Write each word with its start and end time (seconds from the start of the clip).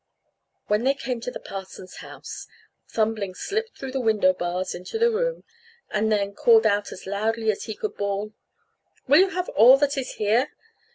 When 0.65 0.83
they 0.83 0.95
came 0.95 1.21
to 1.21 1.29
the 1.29 1.39
parson's 1.39 1.97
house, 1.97 2.47
Thumbling 2.91 3.35
slipped 3.35 3.77
through 3.77 3.91
the 3.91 4.01
window 4.01 4.33
bars 4.33 4.73
into 4.73 4.97
the 4.97 5.11
room, 5.11 5.43
and 5.91 6.11
then 6.11 6.33
called 6.33 6.65
out 6.65 6.91
as 6.91 7.05
loudly 7.05 7.51
as 7.51 7.65
he 7.65 7.75
could 7.75 7.95
bawl, 7.97 8.33
"Will 9.07 9.19
you 9.19 9.29
have 9.29 9.49
all 9.49 9.77
that 9.77 9.99
is 9.99 10.13
here?" 10.13 10.49